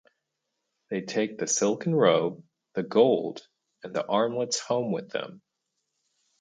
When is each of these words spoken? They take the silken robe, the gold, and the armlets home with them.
They 0.89 1.01
take 1.01 1.37
the 1.37 1.45
silken 1.45 1.93
robe, 1.93 2.43
the 2.73 2.81
gold, 2.81 3.47
and 3.83 3.93
the 3.95 4.03
armlets 4.03 4.59
home 4.59 4.91
with 4.91 5.11
them. 5.11 5.43